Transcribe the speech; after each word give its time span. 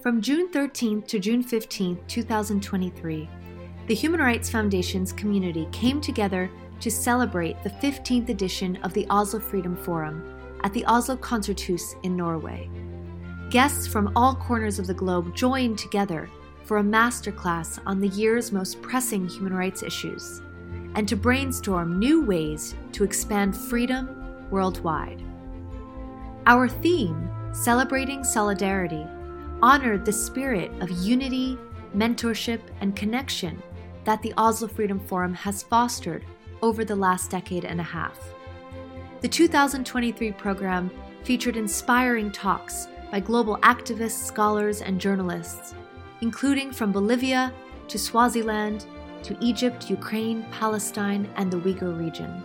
From 0.00 0.20
June 0.20 0.48
13th 0.52 1.08
to 1.08 1.18
June 1.18 1.42
15th, 1.42 2.06
2023, 2.06 3.28
the 3.88 3.94
Human 3.96 4.20
Rights 4.20 4.48
Foundation's 4.48 5.12
community 5.12 5.66
came 5.72 6.00
together 6.00 6.48
to 6.78 6.88
celebrate 6.88 7.60
the 7.64 7.70
15th 7.70 8.28
edition 8.28 8.76
of 8.84 8.94
the 8.94 9.08
Oslo 9.10 9.40
Freedom 9.40 9.76
Forum 9.76 10.22
at 10.62 10.72
the 10.72 10.84
Oslo 10.86 11.16
Konserthus 11.16 11.96
in 12.04 12.16
Norway. 12.16 12.70
Guests 13.50 13.88
from 13.88 14.12
all 14.14 14.36
corners 14.36 14.78
of 14.78 14.86
the 14.86 14.94
globe 14.94 15.34
joined 15.34 15.78
together 15.78 16.30
for 16.62 16.78
a 16.78 16.82
masterclass 16.82 17.80
on 17.84 17.98
the 17.98 18.08
year's 18.08 18.52
most 18.52 18.80
pressing 18.80 19.26
human 19.26 19.52
rights 19.52 19.82
issues 19.82 20.42
and 20.94 21.08
to 21.08 21.16
brainstorm 21.16 21.98
new 21.98 22.24
ways 22.24 22.76
to 22.92 23.02
expand 23.02 23.56
freedom 23.56 24.46
worldwide. 24.48 25.20
Our 26.46 26.68
theme, 26.68 27.28
Celebrating 27.52 28.22
Solidarity, 28.22 29.04
honored 29.62 30.04
the 30.04 30.12
spirit 30.12 30.70
of 30.80 30.90
unity, 30.90 31.58
mentorship, 31.94 32.60
and 32.80 32.94
connection 32.94 33.60
that 34.04 34.22
the 34.22 34.32
Oslo 34.36 34.68
Freedom 34.68 35.00
Forum 35.00 35.34
has 35.34 35.62
fostered 35.62 36.24
over 36.62 36.84
the 36.84 36.96
last 36.96 37.30
decade 37.30 37.64
and 37.64 37.80
a 37.80 37.84
half. 37.84 38.18
The 39.20 39.28
2023 39.28 40.32
program 40.32 40.90
featured 41.24 41.56
inspiring 41.56 42.30
talks 42.30 42.86
by 43.10 43.20
global 43.20 43.58
activists, 43.58 44.24
scholars, 44.24 44.80
and 44.80 45.00
journalists, 45.00 45.74
including 46.20 46.72
from 46.72 46.92
Bolivia 46.92 47.52
to 47.88 47.98
Swaziland 47.98 48.86
to 49.24 49.36
Egypt, 49.40 49.90
Ukraine, 49.90 50.44
Palestine, 50.52 51.28
and 51.36 51.50
the 51.50 51.58
Uyghur 51.58 51.98
region. 51.98 52.42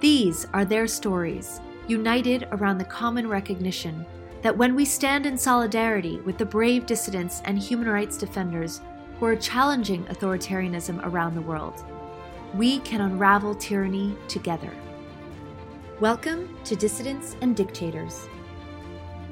These 0.00 0.46
are 0.52 0.64
their 0.64 0.86
stories, 0.86 1.60
united 1.86 2.48
around 2.52 2.78
the 2.78 2.84
common 2.84 3.28
recognition 3.28 4.04
that 4.42 4.56
when 4.56 4.76
we 4.76 4.84
stand 4.84 5.26
in 5.26 5.36
solidarity 5.36 6.20
with 6.20 6.38
the 6.38 6.46
brave 6.46 6.86
dissidents 6.86 7.42
and 7.44 7.58
human 7.58 7.88
rights 7.88 8.16
defenders 8.16 8.80
who 9.18 9.26
are 9.26 9.34
challenging 9.34 10.04
authoritarianism 10.04 11.04
around 11.04 11.34
the 11.34 11.40
world, 11.40 11.84
we 12.54 12.78
can 12.80 13.00
unravel 13.00 13.52
tyranny 13.52 14.14
together. 14.28 14.72
Welcome 15.98 16.56
to 16.62 16.76
Dissidents 16.76 17.34
and 17.40 17.56
Dictators, 17.56 18.28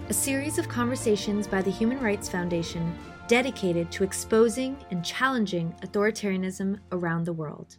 a 0.08 0.12
series 0.12 0.58
of 0.58 0.68
conversations 0.68 1.46
by 1.46 1.62
the 1.62 1.70
Human 1.70 2.00
Rights 2.00 2.28
Foundation 2.28 2.92
dedicated 3.28 3.92
to 3.92 4.02
exposing 4.02 4.76
and 4.90 5.04
challenging 5.04 5.72
authoritarianism 5.82 6.80
around 6.90 7.26
the 7.26 7.32
world. 7.32 7.76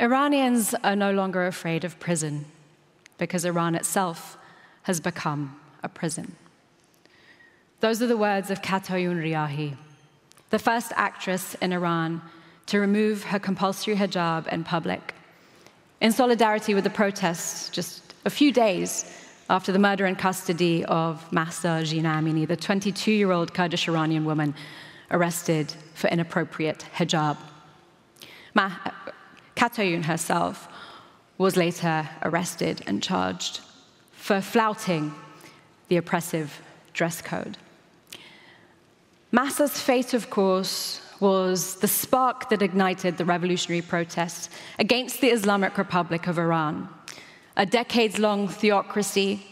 Iranians 0.00 0.74
are 0.82 0.96
no 0.96 1.12
longer 1.12 1.46
afraid 1.46 1.84
of 1.84 2.00
prison 2.00 2.46
because 3.22 3.44
Iran 3.44 3.76
itself 3.76 4.36
has 4.82 4.98
become 4.98 5.54
a 5.84 5.88
prison. 5.88 6.34
Those 7.78 8.02
are 8.02 8.08
the 8.08 8.16
words 8.16 8.50
of 8.50 8.62
Khatayun 8.62 9.16
Riahi, 9.22 9.76
the 10.50 10.58
first 10.58 10.90
actress 10.96 11.54
in 11.62 11.72
Iran 11.72 12.20
to 12.66 12.80
remove 12.80 13.22
her 13.22 13.38
compulsory 13.38 13.94
hijab 13.94 14.48
in 14.48 14.64
public, 14.64 15.14
in 16.00 16.10
solidarity 16.10 16.74
with 16.74 16.82
the 16.82 16.90
protests 16.90 17.70
just 17.70 18.12
a 18.24 18.30
few 18.30 18.50
days 18.50 18.90
after 19.48 19.70
the 19.70 19.78
murder 19.78 20.06
in 20.06 20.16
custody 20.16 20.84
of 20.86 21.32
Mahsa 21.32 21.84
Jina 21.84 22.08
Amini, 22.08 22.44
the 22.44 22.56
22 22.56 23.12
year 23.12 23.30
old 23.30 23.54
Kurdish 23.54 23.86
Iranian 23.88 24.24
woman 24.24 24.52
arrested 25.12 25.72
for 25.94 26.08
inappropriate 26.08 26.84
hijab. 26.96 27.36
Ma- 28.54 28.72
herself 30.02 30.68
was 31.42 31.56
later 31.56 32.08
arrested 32.22 32.82
and 32.86 33.02
charged 33.02 33.60
for 34.12 34.40
flouting 34.40 35.12
the 35.88 35.96
oppressive 35.96 36.62
dress 36.92 37.20
code. 37.20 37.58
Mahsa's 39.32 39.80
fate, 39.80 40.14
of 40.14 40.30
course, 40.30 41.00
was 41.18 41.80
the 41.80 41.88
spark 41.88 42.48
that 42.50 42.62
ignited 42.62 43.16
the 43.16 43.24
revolutionary 43.24 43.82
protests 43.82 44.50
against 44.78 45.20
the 45.20 45.30
Islamic 45.30 45.76
Republic 45.76 46.28
of 46.28 46.38
Iran, 46.38 46.88
a 47.56 47.66
decades 47.66 48.20
long 48.20 48.46
theocracy 48.46 49.44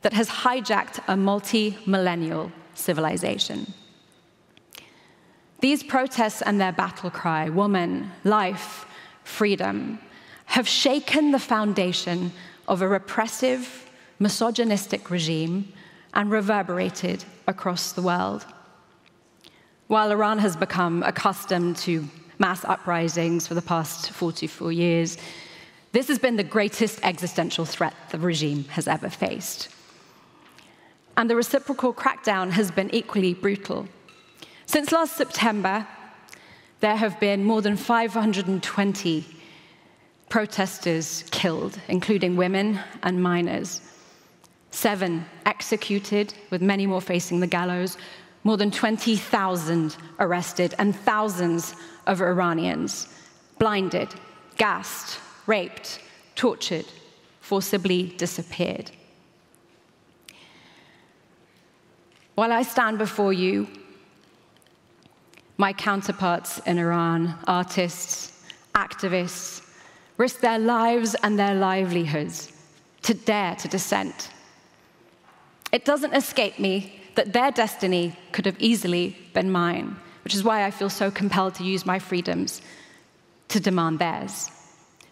that 0.00 0.14
has 0.14 0.28
hijacked 0.28 1.00
a 1.06 1.16
multi 1.16 1.76
millennial 1.84 2.50
civilization. 2.74 3.74
These 5.60 5.82
protests 5.82 6.40
and 6.40 6.58
their 6.58 6.72
battle 6.72 7.10
cry, 7.10 7.50
woman, 7.50 8.10
life, 8.24 8.86
freedom, 9.22 9.98
have 10.50 10.66
shaken 10.66 11.30
the 11.30 11.38
foundation 11.38 12.32
of 12.66 12.82
a 12.82 12.88
repressive, 12.88 13.88
misogynistic 14.18 15.08
regime 15.08 15.72
and 16.12 16.28
reverberated 16.28 17.24
across 17.46 17.92
the 17.92 18.02
world. 18.02 18.44
While 19.86 20.10
Iran 20.10 20.40
has 20.40 20.56
become 20.56 21.04
accustomed 21.04 21.76
to 21.78 22.04
mass 22.40 22.64
uprisings 22.64 23.46
for 23.46 23.54
the 23.54 23.62
past 23.62 24.10
44 24.10 24.72
years, 24.72 25.18
this 25.92 26.08
has 26.08 26.18
been 26.18 26.34
the 26.34 26.42
greatest 26.42 26.98
existential 27.04 27.64
threat 27.64 27.94
the 28.10 28.18
regime 28.18 28.64
has 28.70 28.88
ever 28.88 29.08
faced. 29.08 29.68
And 31.16 31.30
the 31.30 31.36
reciprocal 31.36 31.94
crackdown 31.94 32.50
has 32.50 32.72
been 32.72 32.92
equally 32.92 33.34
brutal. 33.34 33.86
Since 34.66 34.90
last 34.90 35.16
September, 35.16 35.86
there 36.80 36.96
have 36.96 37.20
been 37.20 37.44
more 37.44 37.62
than 37.62 37.76
520 37.76 39.36
protesters 40.30 41.24
killed, 41.32 41.78
including 41.88 42.36
women 42.36 42.80
and 43.02 43.22
minors. 43.22 43.82
Seven 44.70 45.26
executed, 45.44 46.32
with 46.50 46.62
many 46.62 46.86
more 46.86 47.00
facing 47.00 47.40
the 47.40 47.46
gallows, 47.46 47.98
more 48.44 48.56
than 48.56 48.70
20,000 48.70 49.96
arrested, 50.20 50.74
and 50.78 50.96
thousands 50.96 51.74
of 52.06 52.22
Iranians 52.22 53.08
blinded, 53.58 54.08
gassed, 54.56 55.18
raped, 55.46 56.00
tortured, 56.36 56.86
forcibly 57.40 58.14
disappeared. 58.16 58.90
While 62.36 62.52
I 62.52 62.62
stand 62.62 62.96
before 62.98 63.32
you, 63.32 63.66
my 65.58 65.72
counterparts 65.72 66.58
in 66.60 66.78
Iran, 66.78 67.34
artists, 67.46 68.44
activists, 68.74 69.66
risk 70.20 70.40
their 70.40 70.58
lives 70.58 71.16
and 71.22 71.38
their 71.38 71.54
livelihoods 71.54 72.52
to 73.00 73.14
dare 73.14 73.54
to 73.56 73.66
dissent. 73.68 74.28
It 75.72 75.86
doesn't 75.86 76.12
escape 76.12 76.58
me 76.58 77.00
that 77.14 77.32
their 77.32 77.50
destiny 77.50 78.14
could 78.30 78.44
have 78.44 78.60
easily 78.60 79.16
been 79.32 79.50
mine, 79.50 79.96
which 80.22 80.34
is 80.34 80.44
why 80.44 80.66
I 80.66 80.70
feel 80.70 80.90
so 80.90 81.10
compelled 81.10 81.54
to 81.54 81.64
use 81.64 81.86
my 81.86 81.98
freedoms 81.98 82.60
to 83.48 83.60
demand 83.60 83.98
theirs. 83.98 84.50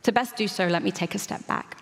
To 0.03 0.13
best 0.13 0.37
do 0.37 0.47
so, 0.47 0.67
let 0.67 0.83
me 0.83 0.91
take 0.91 1.15
a 1.15 1.19
step 1.19 1.47
back. 1.47 1.79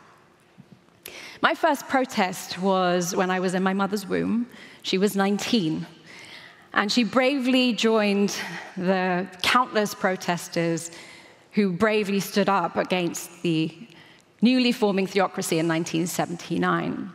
My 1.42 1.54
first 1.54 1.88
protest 1.88 2.60
was 2.60 3.16
when 3.16 3.30
I 3.30 3.40
was 3.40 3.54
in 3.54 3.62
my 3.64 3.74
mother's 3.74 4.06
womb. 4.06 4.46
She 4.82 4.98
was 4.98 5.16
19. 5.16 5.84
And 6.74 6.92
she 6.92 7.02
bravely 7.02 7.72
joined 7.72 8.38
the 8.76 9.26
countless 9.42 9.94
protesters 9.94 10.92
who 11.56 11.72
bravely 11.72 12.20
stood 12.20 12.48
up 12.48 12.76
against 12.76 13.42
the 13.42 13.74
newly 14.40 14.70
forming 14.70 15.08
theocracy 15.08 15.58
in 15.58 15.66
1979 15.66 17.12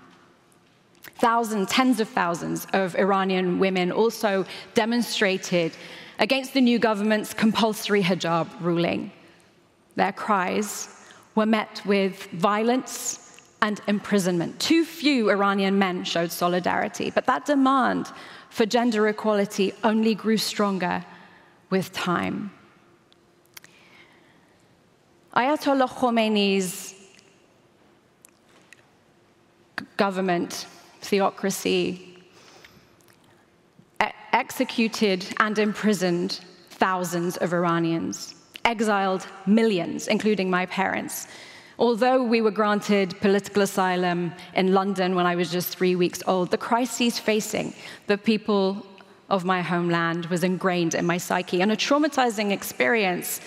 thousands, 1.22 1.70
tens 1.70 2.00
of 2.00 2.10
thousands 2.10 2.66
of 2.74 2.96
Iranian 2.96 3.60
women 3.60 3.92
also 3.92 4.44
demonstrated 4.74 5.72
against 6.18 6.54
the 6.54 6.62
new 6.62 6.80
government's 6.80 7.34
compulsory 7.34 8.02
hijab 8.02 8.48
ruling. 8.60 9.12
Their 9.96 10.12
cries 10.12 10.90
were 11.36 11.46
met 11.46 11.82
with 11.86 12.26
violence 12.32 13.40
and 13.62 13.80
imprisonment. 13.88 14.60
Too 14.60 14.84
few 14.84 15.30
Iranian 15.30 15.78
men 15.78 16.04
showed 16.04 16.32
solidarity, 16.32 17.12
but 17.12 17.28
that 17.28 17.46
demand 17.46 18.12
for 18.50 18.66
gender 18.66 19.08
equality 19.08 19.74
only 19.84 20.16
grew 20.16 20.38
stronger 20.38 21.06
with 21.70 21.94
time. 21.94 22.52
Ayatollah 25.36 25.90
Khomeini's 25.90 26.96
government 29.98 30.66
theocracy, 31.02 32.12
executed 34.34 35.26
and 35.40 35.58
imprisoned 35.58 36.40
thousands 36.70 37.38
of 37.38 37.54
Iranians, 37.54 38.36
exiled 38.66 39.26
millions, 39.46 40.08
including 40.08 40.50
my 40.50 40.66
parents. 40.66 41.28
Although 41.80 42.24
we 42.24 42.42
were 42.42 42.52
granted 42.52 43.20
political 43.22 43.62
asylum 43.64 44.34
in 44.54 44.74
London 44.74 45.16
when 45.16 45.26
I 45.26 45.36
was 45.36 45.52
just 45.52 45.70
three 45.78 45.96
weeks 45.96 46.22
old, 46.28 46.52
the 46.52 46.58
crises 46.58 47.18
facing 47.18 47.74
the 48.08 48.18
people 48.18 48.86
of 49.30 49.46
my 49.46 49.62
homeland 49.62 50.26
was 50.28 50.44
ingrained 50.44 50.94
in 50.94 51.06
my 51.06 51.18
psyche, 51.18 51.62
and 51.62 51.72
a 51.72 51.78
traumatizing 51.78 52.52
experience 52.52 53.42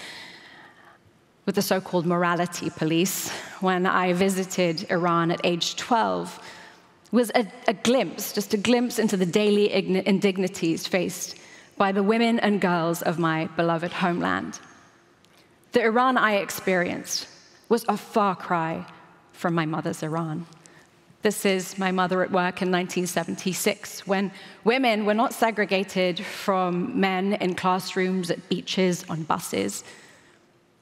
with 1.47 1.55
the 1.55 1.63
so 1.63 1.81
called 1.81 2.07
morality 2.07 2.71
police 2.71 3.31
when 3.61 3.87
I 3.87 4.13
visited 4.13 4.91
Iran 4.91 5.31
at 5.31 5.41
age 5.45 5.77
12 5.77 6.41
was 7.13 7.31
a, 7.35 7.47
a 7.69 7.75
glimpse, 7.75 8.33
just 8.33 8.55
a 8.55 8.57
glimpse 8.57 8.99
into 8.99 9.17
the 9.17 9.27
daily 9.27 9.73
indignities 9.73 10.87
faced 10.87 11.37
by 11.77 11.93
the 11.93 12.03
women 12.03 12.41
and 12.41 12.61
girls 12.61 13.03
of 13.03 13.19
my 13.19 13.47
beloved 13.57 13.93
homeland. 13.93 14.59
The 15.73 15.83
Iran 15.83 16.17
I 16.17 16.37
experienced 16.37 17.29
was 17.69 17.85
a 17.89 17.97
far 17.97 18.35
cry 18.35 18.87
from 19.33 19.55
my 19.55 19.67
mother's 19.67 20.03
Iran. 20.03 20.47
This 21.23 21.47
is 21.47 21.79
my 21.79 21.91
mother 21.91 22.23
at 22.23 22.31
work 22.31 22.63
in 22.63 22.71
1976, 22.71 24.07
when 24.07 24.31
women 24.63 25.07
were 25.07 25.15
not 25.15 25.33
segregated 25.33 26.21
from 26.21 27.01
men 27.01 27.35
in 27.35 27.55
classrooms, 27.55 28.31
at 28.31 28.49
beaches, 28.49 29.05
on 29.09 29.23
buses, 29.23 29.85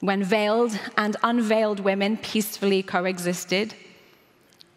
when 0.03 0.25
veiled 0.25 0.77
and 0.99 1.17
unveiled 1.23 1.79
women 1.79 2.17
peacefully 2.17 2.83
coexisted 2.83 3.73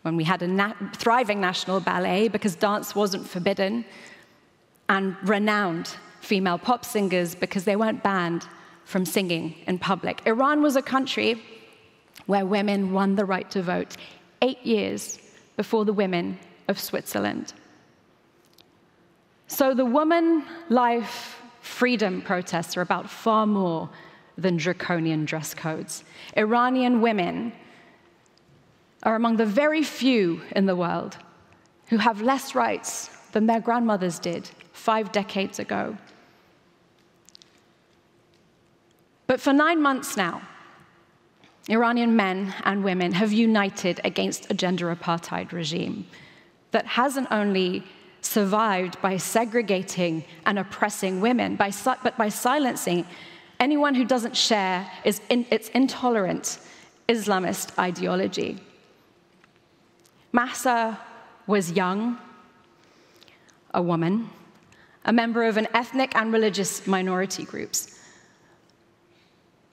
when 0.04 0.16
we 0.16 0.24
had 0.24 0.44
a 0.44 0.48
na- 0.48 0.75
thriving 0.94 1.42
national 1.42 1.80
ballet 1.80 2.27
because 2.27 2.56
dance 2.56 2.94
wasn't 2.94 3.27
forbidden, 3.27 3.83
and 4.88 5.18
renowned 5.24 5.88
female 6.22 6.60
pop 6.60 6.86
singers 6.86 7.33
because 7.33 7.63
they 7.63 7.75
weren't 7.75 8.04
banned 8.04 8.48
from 8.83 9.04
singing 9.04 9.56
in 9.66 9.80
public. 9.80 10.22
Iran 10.27 10.62
was 10.62 10.75
a 10.75 10.81
country 10.83 11.42
where 12.27 12.45
women 12.45 12.94
won 12.94 13.16
the 13.16 13.25
right 13.25 13.50
to 13.50 13.63
vote 13.63 13.98
eight 14.44 14.63
years 14.63 15.18
before 15.57 15.86
the 15.86 15.94
women 15.94 16.38
of 16.68 16.80
Switzerland. 16.80 17.51
So 19.48 19.74
the 19.74 19.86
woman 19.86 20.44
life 20.69 21.42
freedom 21.62 22.22
protests 22.22 22.77
are 22.77 22.81
about 22.81 23.10
far 23.10 23.48
more 23.48 23.89
than 24.37 24.57
draconian 24.57 25.25
dress 25.25 25.53
codes. 25.53 26.03
Iranian 26.37 27.01
women 27.01 27.53
are 29.03 29.15
among 29.15 29.37
the 29.37 29.45
very 29.45 29.83
few 29.83 30.41
in 30.55 30.65
the 30.65 30.75
world 30.75 31.17
who 31.87 31.97
have 31.97 32.21
less 32.21 32.55
rights 32.55 33.09
than 33.31 33.45
their 33.45 33.59
grandmothers 33.59 34.19
did 34.19 34.49
five 34.73 35.11
decades 35.11 35.59
ago. 35.59 35.97
But 39.27 39.39
for 39.39 39.53
nine 39.53 39.81
months 39.81 40.17
now, 40.17 40.41
Iranian 41.69 42.15
men 42.15 42.53
and 42.63 42.83
women 42.83 43.11
have 43.13 43.31
united 43.31 43.99
against 44.03 44.51
a 44.51 44.53
gender 44.53 44.95
apartheid 44.95 45.51
regime 45.51 46.05
that 46.71 46.85
hasn't 46.85 47.27
only 47.31 47.83
survived 48.21 49.01
by 49.01 49.17
segregating 49.17 50.23
and 50.45 50.59
oppressing 50.59 51.21
women, 51.21 51.55
but 51.55 52.17
by 52.17 52.29
silencing 52.29 53.05
anyone 53.59 53.95
who 53.95 54.05
doesn't 54.05 54.35
share 54.35 54.89
is 55.03 55.21
its 55.29 55.69
intolerant 55.69 56.59
Islamist 57.07 57.77
ideology. 57.77 58.57
Mahsa 60.31 60.99
was 61.47 61.71
young, 61.71 62.17
a 63.73 63.81
woman, 63.81 64.29
a 65.05 65.13
member 65.13 65.43
of 65.43 65.57
an 65.57 65.67
ethnic 65.73 66.15
and 66.15 66.33
religious 66.33 66.87
minority 66.87 67.45
groups. 67.45 67.99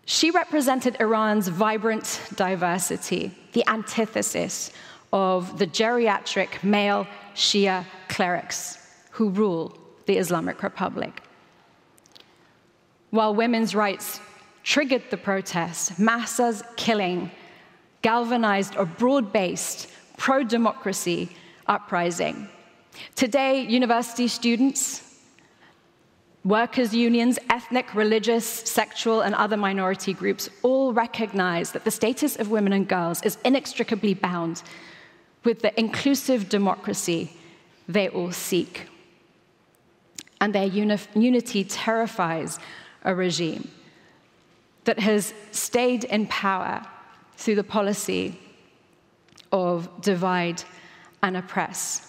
She 0.04 0.30
represented 0.30 0.96
Iran's 1.00 1.48
vibrant 1.48 2.20
diversity, 2.34 3.32
the 3.52 3.66
antithesis 3.68 4.72
of 5.12 5.58
the 5.58 5.66
geriatric 5.66 6.62
male 6.62 7.06
Shia 7.34 7.84
clerics 8.08 8.78
who 9.10 9.30
rule 9.30 9.78
the 10.06 10.18
Islamic 10.18 10.62
Republic. 10.62 11.22
While 13.12 13.34
women's 13.34 13.74
rights 13.74 14.20
triggered 14.62 15.02
the 15.10 15.18
protest, 15.18 15.98
Mahsa's 16.00 16.62
killing 16.76 17.30
galvanized 18.00 18.74
a 18.76 18.86
broad 18.86 19.34
based 19.34 19.90
pro 20.16 20.42
democracy 20.42 21.28
uprising. 21.66 22.48
Today, 23.14 23.60
university 23.60 24.28
students, 24.28 25.02
workers' 26.42 26.94
unions, 26.94 27.38
ethnic, 27.50 27.94
religious, 27.94 28.46
sexual, 28.46 29.20
and 29.20 29.34
other 29.34 29.58
minority 29.58 30.14
groups 30.14 30.48
all 30.62 30.94
recognize 30.94 31.72
that 31.72 31.84
the 31.84 31.90
status 31.90 32.36
of 32.36 32.50
women 32.50 32.72
and 32.72 32.88
girls 32.88 33.22
is 33.24 33.36
inextricably 33.44 34.14
bound 34.14 34.62
with 35.44 35.60
the 35.60 35.78
inclusive 35.78 36.48
democracy 36.48 37.30
they 37.86 38.08
all 38.08 38.32
seek. 38.32 38.88
And 40.40 40.54
their 40.54 40.64
uni- 40.64 40.96
unity 41.14 41.62
terrifies 41.62 42.58
a 43.04 43.14
regime 43.14 43.70
that 44.84 44.98
has 44.98 45.32
stayed 45.50 46.04
in 46.04 46.26
power 46.26 46.82
through 47.36 47.54
the 47.54 47.64
policy 47.64 48.38
of 49.50 49.88
divide 50.00 50.62
and 51.22 51.36
oppress. 51.36 52.08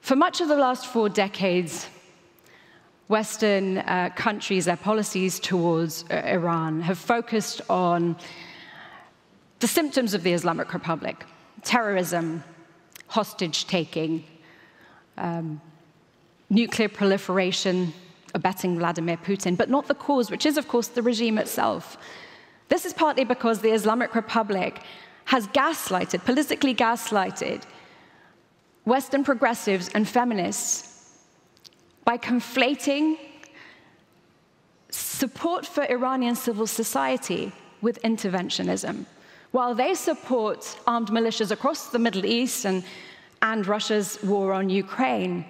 For 0.00 0.16
much 0.16 0.40
of 0.40 0.48
the 0.48 0.56
last 0.56 0.86
four 0.86 1.08
decades, 1.08 1.86
Western 3.08 3.78
uh, 3.78 4.10
countries, 4.16 4.64
their 4.64 4.76
policies 4.76 5.38
towards 5.38 6.04
uh, 6.10 6.14
Iran 6.24 6.80
have 6.80 6.98
focused 6.98 7.60
on 7.68 8.16
the 9.60 9.66
symptoms 9.66 10.14
of 10.14 10.22
the 10.22 10.32
Islamic 10.32 10.72
Republic 10.72 11.24
terrorism, 11.62 12.42
hostage 13.06 13.66
taking, 13.66 14.24
um, 15.18 15.60
nuclear 16.52 16.88
proliferation, 16.88 17.92
abetting 18.34 18.78
Vladimir 18.78 19.16
Putin, 19.16 19.56
but 19.56 19.70
not 19.70 19.88
the 19.88 19.94
cause, 19.94 20.30
which 20.30 20.44
is, 20.44 20.56
of 20.58 20.68
course, 20.68 20.88
the 20.88 21.02
regime 21.02 21.38
itself. 21.38 21.96
This 22.68 22.84
is 22.84 22.92
partly 22.92 23.24
because 23.24 23.60
the 23.60 23.72
Islamic 23.72 24.14
Republic 24.14 24.80
has 25.24 25.46
gaslighted, 25.48 26.24
politically 26.24 26.74
gaslighted, 26.74 27.62
Western 28.84 29.24
progressives 29.24 29.88
and 29.94 30.06
feminists 30.06 31.18
by 32.04 32.18
conflating 32.18 33.16
support 34.90 35.64
for 35.64 35.84
Iranian 35.84 36.34
civil 36.34 36.66
society 36.66 37.52
with 37.80 38.02
interventionism. 38.02 39.06
While 39.52 39.74
they 39.74 39.94
support 39.94 40.78
armed 40.86 41.08
militias 41.08 41.50
across 41.50 41.88
the 41.88 41.98
Middle 41.98 42.26
East 42.26 42.66
and, 42.66 42.82
and 43.40 43.66
Russia's 43.66 44.18
war 44.22 44.52
on 44.52 44.68
Ukraine, 44.68 45.44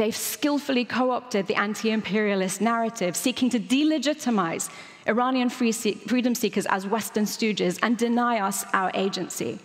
they've 0.00 0.16
skillfully 0.16 0.86
co 0.86 1.10
opted 1.10 1.46
the 1.46 1.54
anti 1.56 1.90
imperialist 1.90 2.62
narrative, 2.62 3.14
seeking 3.14 3.50
to 3.50 3.60
delegitimize 3.60 4.70
Iranian 5.06 5.50
free 5.50 5.72
freedom 5.72 6.34
seekers 6.34 6.64
as 6.66 6.86
Western 6.86 7.26
stooges 7.26 7.78
and 7.82 7.98
deny 7.98 8.40
us 8.40 8.64
our 8.72 8.90
agency. 8.94 9.58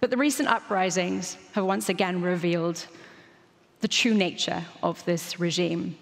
But 0.00 0.10
the 0.10 0.16
recent 0.16 0.48
uprisings 0.48 1.36
have 1.54 1.64
once 1.64 1.88
again 1.88 2.22
revealed 2.22 2.86
the 3.80 3.88
true 3.88 4.14
nature 4.14 4.62
of 4.80 5.04
this 5.04 5.40
regime. 5.40 5.96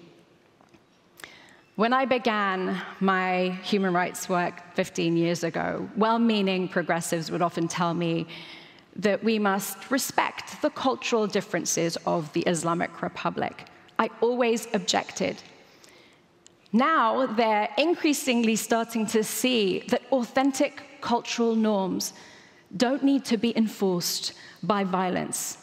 When 1.77 1.95
I 1.95 2.05
began 2.05 2.83
my 3.01 3.59
human 3.63 3.95
rights 3.95 4.29
work 4.29 4.75
15 4.75 5.17
years 5.17 5.45
ago, 5.45 5.89
well 5.97 6.19
meaning 6.19 6.69
progressives 6.69 7.31
would 7.31 7.41
often 7.41 7.69
tell 7.69 7.95
me 7.95 8.27
that 8.97 9.25
we 9.25 9.39
must 9.39 9.91
respect 9.91 10.61
the 10.63 10.71
cultural 10.71 11.27
differences 11.27 11.97
of 12.07 12.33
the 12.33 12.43
Islamic 12.43 13.03
Republic. 13.03 13.67
I 13.99 14.11
always 14.21 14.69
objected 14.75 15.43
now 16.73 17.27
they're 17.27 17.69
increasingly 17.77 18.57
starting 18.57 19.07
to 19.09 19.23
see 19.23 19.81
that 19.89 20.03
authentic 20.11 20.83
cultural 21.03 21.55
norms 21.55 22.15
don't 22.75 23.03
need 23.03 23.27
to 23.27 23.37
be 23.37 23.57
enforced 23.57 24.33
by 24.63 24.83
violence. 24.85 25.59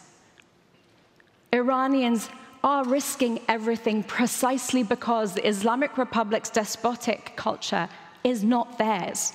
Iranians 1.52 2.30
are 2.64 2.84
risking 2.86 3.40
everything 3.48 4.04
precisely 4.04 4.84
because 4.84 5.34
the 5.34 5.48
Islamic 5.48 5.98
Republic's 5.98 6.52
despotic 6.52 7.34
culture 7.36 7.90
is 8.24 8.44
not 8.44 8.78
theirs. 8.78 9.34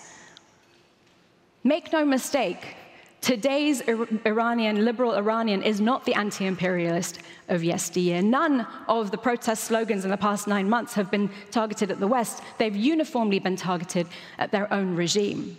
Make 1.64 1.92
no 1.92 2.04
mistake, 2.04 2.76
Today's 3.24 3.80
Iranian, 4.26 4.84
liberal 4.84 5.14
Iranian, 5.14 5.62
is 5.62 5.80
not 5.80 6.04
the 6.04 6.12
anti 6.12 6.44
imperialist 6.44 7.20
of 7.48 7.64
yesteryear. 7.64 8.20
None 8.20 8.66
of 8.86 9.10
the 9.10 9.16
protest 9.16 9.64
slogans 9.64 10.04
in 10.04 10.10
the 10.10 10.16
past 10.18 10.46
nine 10.46 10.68
months 10.68 10.92
have 10.92 11.10
been 11.10 11.30
targeted 11.50 11.90
at 11.90 12.00
the 12.00 12.06
West. 12.06 12.42
They've 12.58 12.76
uniformly 12.76 13.38
been 13.38 13.56
targeted 13.56 14.08
at 14.38 14.50
their 14.50 14.70
own 14.70 14.94
regime. 14.94 15.56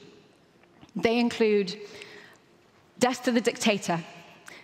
They 0.95 1.17
include 1.17 1.75
death 2.99 3.23
to 3.23 3.31
the 3.31 3.41
dictator, 3.41 3.99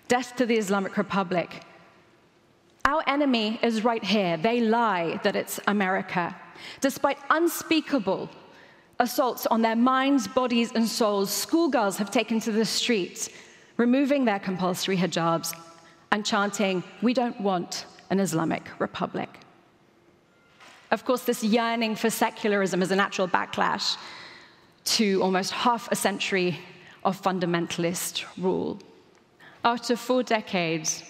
death 0.08 0.36
to 0.36 0.46
the 0.46 0.58
Islamic 0.58 0.96
Republic. 0.96 1.64
Our 2.86 3.02
enemy 3.08 3.60
is 3.64 3.84
right 3.84 4.04
here. 4.04 4.38
They 4.38 4.62
lie 4.62 5.20
that 5.24 5.36
it's 5.36 5.60
America. 5.66 6.36
Despite 6.82 7.18
unspeakable 7.32 8.30
assaults 9.02 9.48
on 9.48 9.64
their 9.64 9.76
minds, 9.76 10.28
bodies, 10.28 10.72
and 10.74 10.88
souls, 10.88 11.32
schoolgirls 11.32 11.98
have 11.98 12.12
taken 12.12 12.40
to 12.40 12.52
the 12.52 12.64
streets, 12.64 13.30
removing 13.76 14.24
their 14.26 14.40
compulsory 14.40 14.96
hijabs 14.96 15.54
and 16.12 16.24
chanting, 16.24 16.84
We 17.02 17.14
don't 17.14 17.42
want 17.42 17.86
an 18.12 18.20
Islamic 18.20 18.70
republic. 18.80 19.30
Of 20.92 21.04
course, 21.04 21.24
this 21.24 21.44
yearning 21.44 21.96
for 21.96 22.10
secularism 22.10 22.82
is 22.82 22.92
a 22.92 22.96
natural 22.96 23.28
backlash 23.28 23.98
to 24.84 25.22
almost 25.24 25.52
half 25.52 25.92
a 25.92 25.96
century 25.96 26.60
of 27.04 27.20
fundamentalist 27.20 28.26
rule. 28.38 28.80
After 29.64 29.96
four 29.96 30.22
decades 30.22 31.04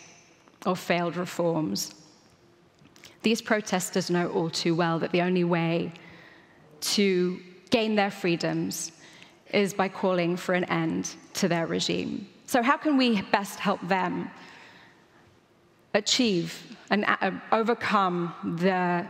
of 0.66 0.80
failed 0.80 1.18
reforms, 1.18 1.94
these 3.24 3.42
protesters 3.42 4.10
know 4.10 4.30
all 4.30 4.50
too 4.50 4.76
well 4.76 4.98
that 5.00 5.12
the 5.12 5.22
only 5.22 5.44
way 5.44 5.92
to 6.82 7.40
gain 7.72 7.96
their 7.96 8.12
freedoms 8.12 8.92
is 9.52 9.74
by 9.74 9.90
calling 9.90 10.38
for 10.38 10.54
an 10.54 10.66
end 10.66 11.16
to 11.34 11.48
their 11.48 11.66
regime. 11.66 12.28
So, 12.46 12.62
how 12.62 12.78
can 12.78 12.98
we 12.98 13.22
best 13.22 13.60
help 13.60 13.82
them 13.88 14.30
achieve 15.94 16.78
and 16.90 17.06
uh, 17.06 17.32
overcome 17.52 18.34
the 18.60 19.06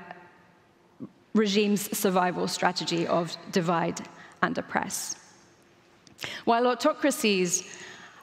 regime's 1.34 1.98
survival 1.98 2.48
strategy 2.48 3.08
of 3.08 3.36
divide 3.52 4.02
and 4.42 4.58
oppress? 4.58 5.16
While 6.46 6.68
autocracies 6.68 7.64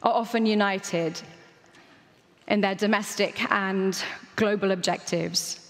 are 0.02 0.12
often 0.12 0.46
united 0.46 1.20
in 2.46 2.60
their 2.60 2.74
domestic 2.74 3.50
and 3.50 4.00
global 4.36 4.70
objectives, 4.70 5.60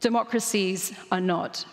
democracies 0.00 0.92
are 1.10 1.20
not. 1.20 1.64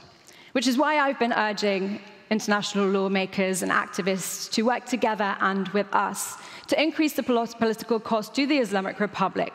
Which 0.54 0.68
is 0.68 0.78
why 0.78 1.00
I've 1.00 1.20
been 1.20 1.34
urging 1.34 2.02
international 2.32 2.88
lawmakers 2.88 3.62
and 3.64 3.72
activists 3.72 4.52
to 4.52 4.64
work 4.64 4.86
together 4.86 5.36
and 5.42 5.68
with 5.70 5.88
us 5.94 6.38
to 6.68 6.82
increase 6.82 7.14
the 7.14 7.24
political 7.24 8.00
cost 8.00 8.36
to 8.36 8.46
the 8.46 8.58
Islamic 8.58 9.00
Republic 9.00 9.54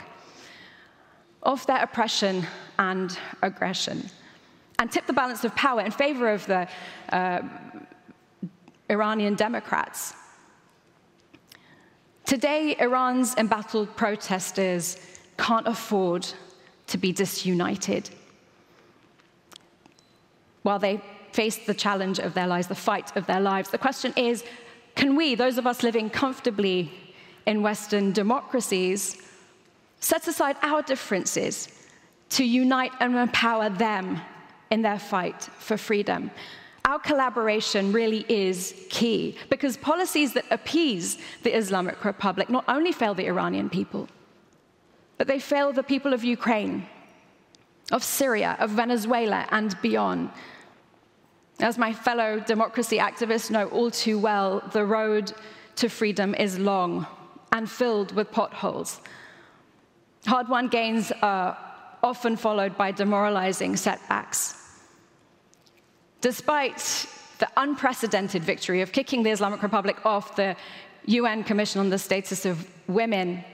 of 1.43 1.65
their 1.67 1.83
oppression 1.83 2.47
and 2.79 3.19
aggression, 3.43 4.09
and 4.79 4.91
tip 4.91 5.07
the 5.07 5.13
balance 5.13 5.45
of 5.45 5.55
power 5.55 5.83
in 5.83 5.91
favor 5.91 6.33
of 6.33 6.45
the 6.47 6.67
uh, 7.13 7.43
Iranian 8.91 9.35
Democrats. 9.35 10.15
Today, 12.25 12.75
Iran's 12.81 13.37
embattled 13.37 13.95
protesters 13.97 14.99
can't 15.37 15.69
afford 15.69 16.27
to 16.87 16.99
be 16.99 17.13
disunited. 17.13 18.11
While 20.65 20.81
they 20.81 21.01
face 21.31 21.59
the 21.59 21.75
challenge 21.75 22.19
of 22.19 22.35
their 22.35 22.49
lives, 22.49 22.67
the 22.67 22.75
fight 22.75 23.17
of 23.17 23.27
their 23.27 23.41
lives, 23.41 23.71
the 23.71 23.79
question 23.79 24.13
is 24.17 24.45
can 24.97 25.15
we, 25.15 25.35
those 25.35 25.59
of 25.59 25.67
us 25.67 25.83
living 25.83 26.11
comfortably 26.11 26.93
in 27.47 27.63
Western 27.63 28.13
democracies, 28.13 29.23
set 30.01 30.27
aside 30.29 30.57
our 30.63 30.83
differences 30.83 31.69
to 32.31 32.45
unite 32.45 32.93
and 33.01 33.17
empower 33.17 33.71
them 33.71 34.21
in 34.71 34.83
their 34.83 34.99
fight 34.99 35.49
for 35.59 35.77
freedom? 35.77 36.31
our 36.87 36.99
collaboration 36.99 37.93
really 37.93 38.27
is 38.29 38.75
key 38.91 39.37
because 39.49 39.77
policies 39.77 40.35
that 40.35 40.45
appease 40.51 41.17
the 41.43 41.57
Islamic 41.57 42.05
Republic 42.05 42.51
not 42.51 42.65
only 42.69 42.93
fail 42.93 43.15
the 43.15 43.27
Iranian 43.27 43.71
people, 43.71 44.07
but 45.17 45.27
they 45.27 45.39
fail 45.39 45.73
the 45.73 45.83
people 45.83 46.13
of 46.13 46.23
Ukraine, 46.23 46.87
of 47.93 48.03
Syria, 48.03 48.57
of 48.59 48.71
Venezuela, 48.71 49.47
and 49.51 49.81
beyond. 49.83 50.31
As 51.61 51.79
my 51.79 51.93
fellow 51.93 52.41
democracy 52.41 52.99
activists 52.99 53.51
know 53.51 53.69
all 53.69 53.91
too 53.91 54.19
well, 54.19 54.63
the 54.73 54.85
road 54.85 55.33
to 55.77 55.89
freedom 55.89 56.35
is 56.35 56.59
long 56.59 57.07
and 57.53 57.71
filled 57.71 58.13
with 58.13 58.31
potholes. 58.31 59.01
Hard 60.27 60.49
won 60.49 60.69
gains 60.69 61.13
are 61.23 61.57
often 62.03 62.37
followed 62.37 62.77
by 62.77 62.91
demoralizing 62.91 63.77
setbacks. 63.77 64.57
Despite 66.21 67.07
the 67.39 67.49
unprecedented 67.57 68.43
victory 68.43 68.81
of 68.81 68.93
kicking 68.93 69.23
the 69.23 69.31
Islamic 69.31 69.63
Republic 69.63 70.05
off 70.05 70.37
the 70.37 70.57
UN 71.07 71.45
Commission 71.45 71.81
on 71.81 71.91
the 71.91 71.99
Status 71.99 72.47
of 72.47 72.67
Women, 72.89 73.45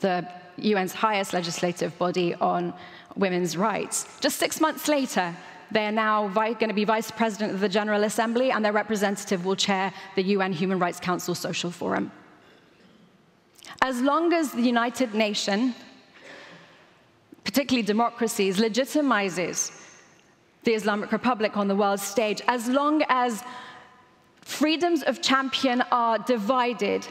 the 0.00 0.26
UN's 0.64 0.92
highest 0.92 1.32
legislative 1.32 1.96
body 1.98 2.34
on 2.34 2.72
women's 3.16 3.56
rights, 3.56 4.06
just 4.20 4.38
six 4.38 4.60
months 4.60 4.88
later, 4.88 5.34
they 5.70 5.86
are 5.86 5.92
now 5.92 6.28
going 6.28 6.68
to 6.68 6.74
be 6.74 6.84
vice 6.84 7.10
president 7.10 7.52
of 7.52 7.60
the 7.60 7.68
General 7.68 8.04
Assembly, 8.04 8.50
and 8.50 8.64
their 8.64 8.72
representative 8.72 9.44
will 9.44 9.56
chair 9.56 9.92
the 10.14 10.22
UN 10.22 10.52
Human 10.52 10.78
Rights 10.78 11.00
Council 11.00 11.34
Social 11.34 11.70
Forum. 11.70 12.12
As 13.82 14.00
long 14.00 14.32
as 14.32 14.52
the 14.52 14.62
United 14.62 15.14
Nations, 15.14 15.74
particularly 17.44 17.84
democracies, 17.84 18.58
legitimizes 18.58 19.72
the 20.64 20.72
Islamic 20.72 21.12
Republic 21.12 21.56
on 21.56 21.68
the 21.68 21.76
world 21.76 22.00
stage, 22.00 22.40
as 22.48 22.68
long 22.68 23.02
as 23.08 23.42
freedoms 24.40 25.02
of 25.02 25.20
champion 25.20 25.82
are 25.90 26.18
divided 26.18 27.06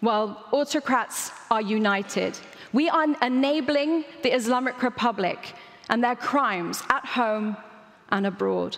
while 0.00 0.46
autocrats 0.52 1.30
are 1.50 1.60
united. 1.60 2.38
We 2.72 2.88
are 2.88 3.06
enabling 3.20 4.04
the 4.22 4.34
Islamic 4.34 4.82
Republic 4.82 5.54
and 5.88 6.04
their 6.04 6.14
crimes 6.14 6.82
at 6.88 7.04
home 7.04 7.56
and 8.10 8.26
abroad. 8.26 8.76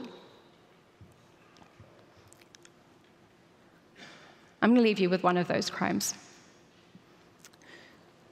I'm 4.63 4.71
going 4.71 4.77
to 4.77 4.83
leave 4.83 5.01
you 5.01 5.11
with 5.11 5.23
one 5.23 5.37
of 5.37 5.49
those 5.49 5.69
crimes. 5.69 6.15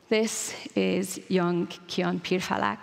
This 0.09 0.55
is 0.75 1.21
young 1.29 1.67
Kian 1.89 2.21
Pirfalak. 2.21 2.79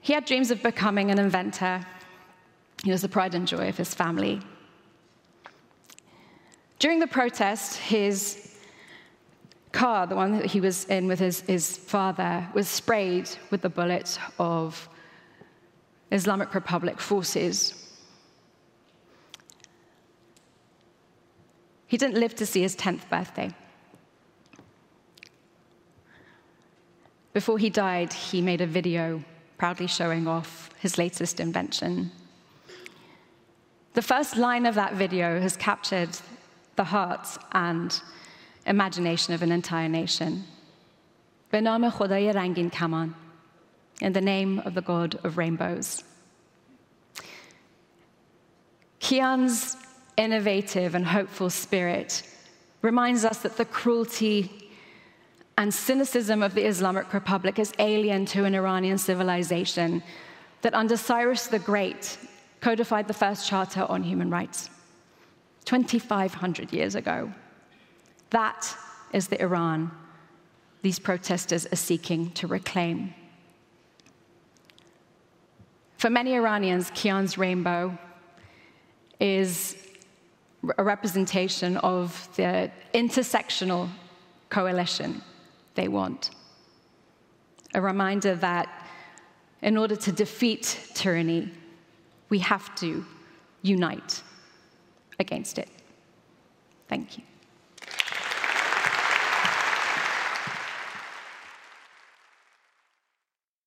He 0.00 0.12
had 0.12 0.24
dreams 0.24 0.50
of 0.50 0.62
becoming 0.62 1.10
an 1.10 1.18
inventor. 1.18 1.84
He 2.84 2.90
was 2.90 3.02
the 3.02 3.08
pride 3.08 3.34
and 3.34 3.46
joy 3.46 3.68
of 3.68 3.76
his 3.76 3.94
family. 3.94 4.40
During 6.78 6.98
the 6.98 7.06
protest, 7.06 7.76
his 7.76 8.51
car, 9.72 10.06
the 10.06 10.14
one 10.14 10.32
that 10.38 10.46
he 10.46 10.60
was 10.60 10.84
in 10.84 11.06
with 11.06 11.18
his, 11.18 11.40
his 11.40 11.76
father, 11.76 12.46
was 12.54 12.68
sprayed 12.68 13.28
with 13.50 13.62
the 13.62 13.68
bullets 13.68 14.18
of 14.38 14.88
Islamic 16.10 16.54
Republic 16.54 17.00
forces. 17.00 17.74
He 21.86 21.96
didn't 21.96 22.18
live 22.18 22.34
to 22.36 22.46
see 22.46 22.62
his 22.62 22.76
10th 22.76 23.08
birthday. 23.08 23.50
Before 27.32 27.58
he 27.58 27.70
died, 27.70 28.12
he 28.12 28.42
made 28.42 28.60
a 28.60 28.66
video 28.66 29.24
proudly 29.56 29.86
showing 29.86 30.26
off 30.26 30.70
his 30.80 30.98
latest 30.98 31.40
invention. 31.40 32.10
The 33.94 34.02
first 34.02 34.36
line 34.36 34.66
of 34.66 34.74
that 34.74 34.94
video 34.94 35.40
has 35.40 35.56
captured 35.56 36.10
the 36.76 36.84
heart 36.84 37.26
and 37.52 38.00
imagination 38.66 39.34
of 39.34 39.42
an 39.42 39.52
entire 39.52 39.88
nation. 39.88 40.44
In 44.00 44.12
the 44.12 44.20
name 44.20 44.58
of 44.60 44.74
the 44.74 44.82
God 44.82 45.18
of 45.22 45.36
rainbows. 45.36 46.04
Kian's 49.00 49.76
innovative 50.16 50.94
and 50.94 51.06
hopeful 51.06 51.50
spirit 51.50 52.22
reminds 52.80 53.24
us 53.24 53.38
that 53.38 53.56
the 53.56 53.64
cruelty 53.64 54.70
and 55.58 55.72
cynicism 55.72 56.42
of 56.42 56.54
the 56.54 56.64
Islamic 56.64 57.12
Republic 57.12 57.58
is 57.58 57.72
alien 57.78 58.24
to 58.26 58.44
an 58.44 58.54
Iranian 58.54 58.98
civilization 58.98 60.02
that 60.62 60.74
under 60.74 60.96
Cyrus 60.96 61.46
the 61.48 61.58
Great 61.58 62.16
codified 62.60 63.08
the 63.08 63.14
first 63.14 63.46
charter 63.46 63.82
on 63.82 64.02
human 64.02 64.30
rights 64.30 64.70
2,500 65.64 66.72
years 66.72 66.94
ago. 66.94 67.32
That 68.32 68.76
is 69.12 69.28
the 69.28 69.40
Iran 69.40 69.90
these 70.82 70.98
protesters 70.98 71.66
are 71.66 71.76
seeking 71.76 72.32
to 72.32 72.46
reclaim. 72.46 73.14
For 75.96 76.10
many 76.10 76.34
Iranians, 76.34 76.90
Kian's 76.90 77.38
rainbow 77.38 77.96
is 79.20 79.76
a 80.76 80.82
representation 80.82 81.76
of 81.78 82.28
the 82.34 82.70
intersectional 82.92 83.88
coalition 84.50 85.22
they 85.76 85.86
want. 85.86 86.30
A 87.74 87.80
reminder 87.80 88.34
that 88.34 88.68
in 89.62 89.76
order 89.76 89.94
to 89.94 90.10
defeat 90.10 90.90
tyranny, 90.94 91.50
we 92.28 92.40
have 92.40 92.74
to 92.76 93.04
unite 93.62 94.22
against 95.20 95.58
it. 95.58 95.68
Thank 96.88 97.18
you. 97.18 97.24